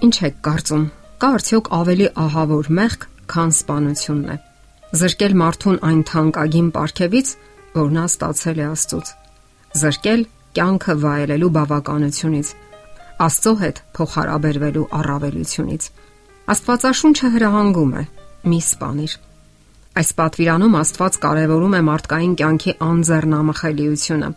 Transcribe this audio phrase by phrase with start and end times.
[0.00, 0.84] Ինչ եք կարծում,
[1.20, 4.36] կա արդյոք ավելի ահավոր մեղք, քան սպանությունն է։
[5.00, 7.32] Զրկել մարդուն այն թանկագին պարգևից,
[7.74, 9.10] որ նա ստացել է Աստծոց։
[9.80, 10.22] Զրկել
[10.56, 12.52] կյանքը վայելելու բավականությունից,
[13.20, 15.88] Աստծո հետ փոխհարաբերվելու առավելությունից։
[16.54, 18.04] Աստվածաշունչը հրահանգում է՝
[18.50, 19.16] մի սպանիր։
[20.00, 24.30] Այս պատվիրանում Աստված կարևորում է մարդկային կյանքի անձեռնամխելիությունը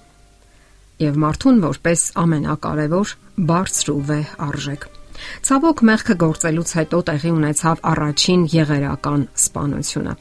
[1.04, 3.16] եւ մարդուն որպես ամենակարևոր,
[3.50, 4.86] բարձր ու վեհ արժեք։
[5.47, 10.13] Ցավոք մեղքը գործելուց հետո տեղի ունեցավ առաջին եղերական սպանությունը։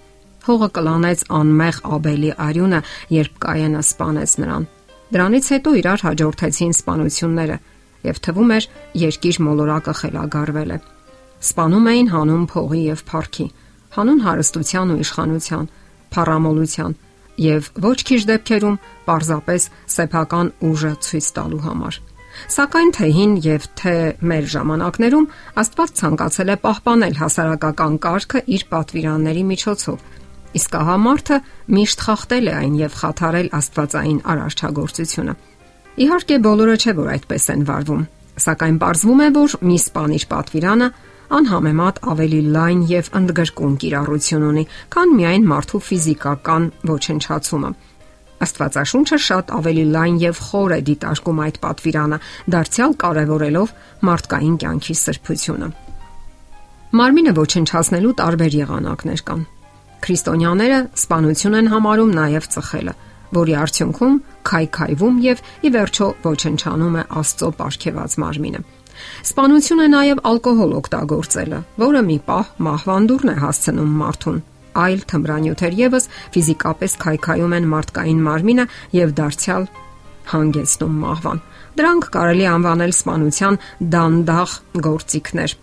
[0.43, 2.81] Հողը կլանեց անմեղ Աբելի արյունը,
[3.15, 4.65] երբ Կայենը սպանեց նրան։
[5.13, 7.57] Դրանից հետո իրար հաջորդեցին սպանությունները,
[8.03, 8.67] եւ թվում էր
[9.03, 10.79] երկիր մոլորակը խելագարվել է։
[11.43, 13.47] Սպանում էին հանուն փողի եւ փառքի,
[13.93, 15.71] հանուն հարստության ու իշխանության,
[16.13, 16.97] փառամոլության
[17.43, 21.99] եւ ոչ քիչ դեպքերում պարզապես սեփական ուժը ցույց տալու համար։
[22.53, 23.95] Սակայն թե հին եւ թե
[24.33, 25.29] մեր ժամանակներում
[25.63, 30.11] Աստված ցանկացել է պահպանել հասարակական կարգը իր պատվիրանների միջոցով։
[30.53, 31.39] Իսկ ահա մարդը
[31.77, 35.35] միշտ խախտել է այն եւ խաթարել Աստվածային արարչագործությունը։
[36.03, 38.05] Իհարկե բոլորը չէ որ այդպես են վարվում,
[38.43, 40.89] սակայն ողջվում է որ մի սպանիչ պատվիրանը
[41.33, 47.71] անհամեմատ ավելի լայն եւ ընդգրկուն կիրառություն ունի, քան միայն մարդու ֆիզիկական ոչնչացումը։
[48.43, 52.19] Աստվածաշունչը շատ ավելի լայն եւ խոր է դիտարկում այդ պատվիրանը,
[52.55, 53.73] դարձյալ կարևորելով
[54.09, 55.69] մարդկային կյանքի սրբությունը։
[56.93, 59.45] Մարմինը ոչնչացնելու տարբեր եղանակներ կան։
[60.03, 62.95] Քրիստոնյաները սպանություն են համարում նաև ծխելը,
[63.33, 64.17] որի արդյունքում
[64.51, 68.63] քայքայվում եւ ի վերջո ոչնչանում է Աստծո ապարքեված մարմինը։
[69.33, 74.43] Սպանությունը նաև ալկոհոլ օգտագործելը, որը մի պահ մահվան դուրն է հասցնում մարդուն
[74.79, 78.67] այլ թմրանյութեր եւս ֆիզիկապես քայքայում են մարդկային մարմինը
[78.99, 79.67] եւ դարձյալ
[80.33, 81.43] հանգեցնում մահվան։
[81.73, 83.61] Դրանք կարելի անվանել սպանության
[83.93, 84.57] դանդաղ
[84.87, 85.55] գործիքներ։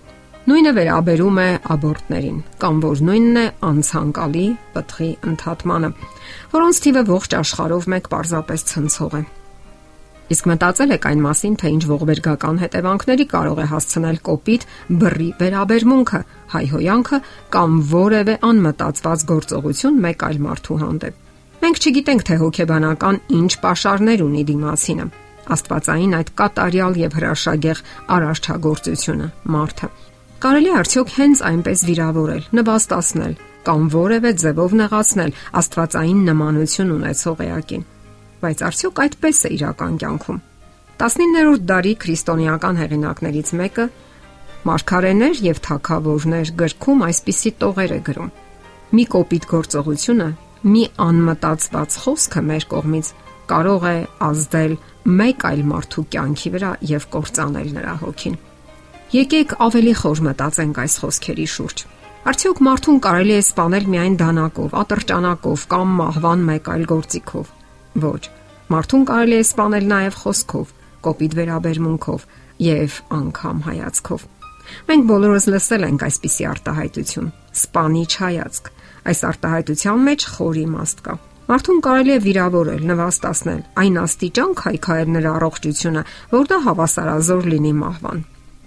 [0.50, 5.92] Նույնը վերաբերում է աբորտներին, կամ որ նույնն է անցանկալի պտղի ընդհատմանը,
[6.56, 9.24] որոնց թիվը ողջ աշխարհով մեկ պարզապես ցնցող է։
[10.30, 14.66] Իսկ մտածել եք այն մասին, թե ինչ ողբերգական հետևանքների կարող է հասցնել կոպիտ
[15.02, 16.20] բռի վերաբերմունքը,
[16.54, 17.20] հայհոյանքը
[17.56, 21.26] կամ որևէ անմտածված գործողություն մեկ այլ մարդու հանդեպ։
[21.66, 25.10] Մենք չգիտենք, թե հոգեբանական ինչ pašարներ ունի դիմացինը։
[25.50, 27.84] Աստվածային այդ կատարյալ եւ հրաշագեղ
[28.20, 29.94] արարչագործությունը մարդը։
[30.40, 33.34] Կարելի արդյոք հենց այնպես վիրավորել, նվաստացնել
[33.66, 37.84] կամ որևէ ձևով նեղացնել Աստվածային նմանություն ունեցող էակին
[38.40, 40.40] Բայց արդյոք այդպես է իրական կյանքում։
[41.00, 43.86] 19-րդ դարի քրիստոնեական հեղինակներից մեկը
[44.68, 48.32] Մարգարեներ եւ Թագավորներ գրքում այսպիսի տողեր է գրում.
[48.90, 50.28] Մի կոպիտ գործողությունը,
[50.68, 53.12] մի անմտածված խոսքը մեր կողմից
[53.50, 54.74] կարող է ազդել
[55.20, 58.36] մեկ այլ մարդու կյանքի վրա եւ կործանել նրա հոգին։
[59.10, 61.86] Եկեք ավելի խոր մտածենք այս խոսքերի շուրջ։
[62.30, 67.48] Արդյոք մարդուն կարելի է սپانել միայն դանակով, ատրճանակով կամ մահվան մեկ այլ գործիքով։
[67.98, 68.22] Ոչ,
[68.70, 70.74] մարդուն կարելի է սپانել նաև խոսքով,
[71.06, 72.28] կոպիտ վերաբերմունքով
[72.66, 74.28] եւ անգամ հայացքով։
[74.90, 78.70] Մենք բոլորս լսել ենք այսպիսի արտահայտություն՝ սպանիչ հայացք։
[79.10, 81.16] Այս արտահայտության մեջ խորի մաստ կա։
[81.50, 88.20] Մարդուն կարելի է վիրավորել, նվաստացնել, այն աստիճան քայքայել նրա առողջությունը, որ դա հավասարազոր լինի մահվան։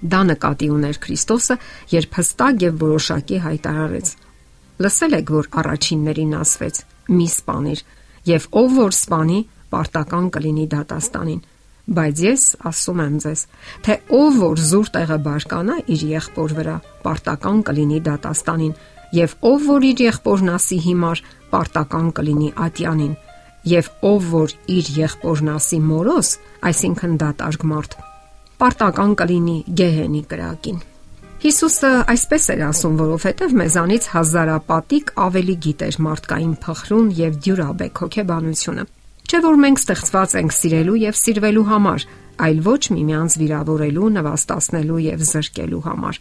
[0.02, 1.56] Դա նկատի ուներ Քրիստոսը,
[1.92, 4.08] երբ հստակ եւ որոշակի հայտարարեց.
[4.82, 6.80] Լսել եք, որ առաջիններին ասվեց՝
[7.12, 7.84] մի սպանիր,
[8.28, 9.40] եւ ով որ սپانի
[9.72, 11.40] պարտական կլինի դատաստանին։
[11.82, 13.40] Բայց ես ասում եմ ձեզ,
[13.82, 18.76] թե ով որ զուր տեղը բարկանա իր եղբոր վրա, պարտական կլինի դատաստանին,
[19.18, 23.18] եւ ով որ իր եղբորն ասի հիմար, պարտական կլինի ատյանին,
[23.72, 26.32] եւ ով որ իր եղբորն ասի մորոս,
[26.70, 27.98] այսինքն դատարկ մարդ,
[28.62, 30.80] պարտական կլինի գեհենի կրակին։
[31.42, 38.84] Հիսուսը այսպես էր ասում, որովհետև մեզանից հազարապատիկ ավելի գիտեր մարդկային փխրուն եւ դյուրաբեկ հոգեբանությունը։
[39.26, 42.06] Չէ որ մենք ստեղծված ենք սիրելու եւ սիրվելու համար,
[42.46, 46.20] այլ ոչ միմյանց վիրավորելու, նվաստացնելու եւ զրկելու համար։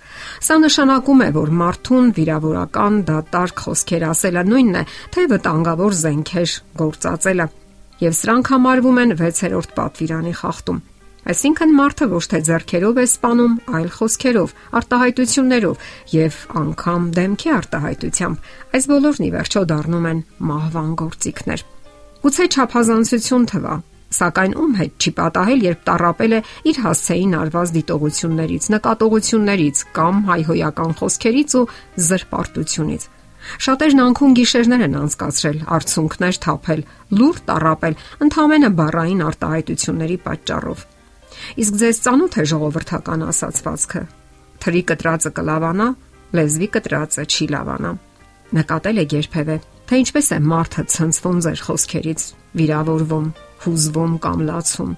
[0.50, 7.48] Սա նշանակում է, որ մարդուն վիրավորական դատարկ խոսքեր ասելը նույնն է, թե վտանգավոր զենքեր գործածելը։
[8.01, 10.81] Եվ սրանք համարվում են 6-րդ պատվիրանի խախտում։
[11.21, 15.83] Այսինքն մարդը ոչ թե зерքերով է սپانում, այլ խոսքերով, արտահայտություններով
[16.15, 21.63] եւ անգամ դեմքի արտահայտությամբ։ Այս բոլորն ի վերջո դառնում են մահվան գործիքներ։
[22.21, 23.75] Գուցե չափազանցություն թվա,
[24.18, 26.39] սակայն ում հետ չի պատահել, երբ տարապել է
[26.71, 31.68] իր հասցեին արված դիտողություններից, նկատողություններից կամ հայհոյական խոսքերից ու
[32.12, 33.09] զրպարտությունից։
[33.65, 36.81] Շատերն անքուն գիշերներ են անցկացրել, արցունքներ թափել,
[37.21, 40.91] լուր տարապել, ընդհանրապես բառային արտահայտությունների պատճառով։
[41.62, 44.02] Իսկ ձեզ ծանոթ է ժողովրդական ասացվածքը.
[44.62, 45.88] Թրի կտրածը կլավանա,
[46.38, 47.92] լեզվի կտրածը չի լավանա։
[48.52, 49.56] Նկատել եք երբևէ,
[49.88, 52.22] թե ինչպես է մարդը ցնցվում ձեր խոսքերից,
[52.62, 53.28] վիրավորվում,
[53.66, 54.92] հուզվում կամ լացում։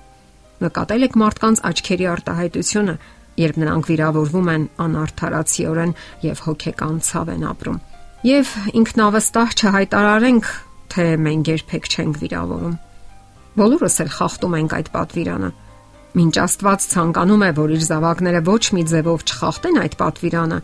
[0.63, 2.95] Նկատել եք մարդկանց աչքերի արտահայտությունը,
[3.43, 5.93] երբ նրանք վիրավորվում են անարթարացիորեն
[6.23, 7.79] եւ հոգեկան ցավ են ապրում։
[8.23, 8.51] Եվ
[8.83, 10.49] ինքնավստահ չհայտարարենք,
[10.93, 12.75] թե մենք երբեք չենք վիրավորում։
[13.53, 15.49] Բոլորս էլ խախտում ենք այդ պատվիրանը։
[16.13, 20.57] Մինչ Աստված ցանկանում է, որ իր զավակները ոչ մի ձևով չխախտեն այդ պատվիրանը,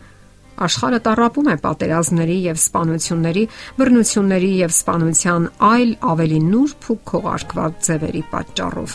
[0.60, 3.44] աշխարհը տարապում է պատերազմների եւ սպանությունների,
[3.80, 8.94] բռնությունների եւ սպանության այլ ավելի նուրբ ու քողարկված ձևերի պատճառով։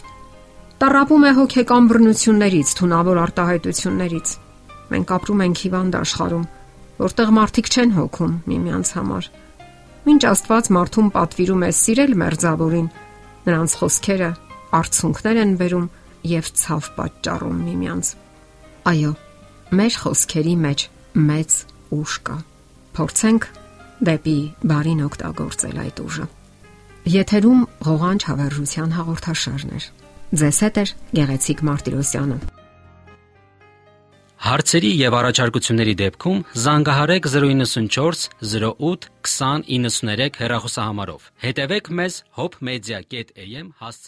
[0.76, 4.34] Տարապում է հոգեկան բռնություններից, թունավոր արտահայտություններից։
[4.96, 6.48] Մենք ապրում ենք հիվանդ աշխարհում,
[6.96, 9.30] որտեղ մարդիկ չեն հոգում միմյանց համար։
[10.06, 12.90] Մինչ Աստված մարդուն պատվիրում է սիրել մերձավորին,
[13.46, 14.30] նրանց խոսքերը
[14.80, 15.88] արցունքներ են բերում
[16.32, 18.10] եւ ցավ պատճառում միմյանց։
[18.92, 19.12] Այո,
[19.80, 20.88] մեր խոսքերի մեջ
[21.30, 21.60] մեծ
[22.00, 22.38] ուժ կա։
[22.96, 23.48] Փորձենք
[24.10, 24.38] դեպի
[24.72, 26.28] բարին օգտագործել այդ ուժը։
[27.16, 29.88] Եթերում ղողանջ հավերժության հաղորդաշարներ։
[30.42, 30.86] Ձեզ հետ է
[31.16, 32.38] Գեղեցիկ Մարտիրոսյանը։
[34.46, 44.04] Հարցերի եւ առաջարկությունների դեպքում զանգահարեք 094 08 2093 հեռախոսահամարով։ Հետևեք մեզ hopmedia.am հասցե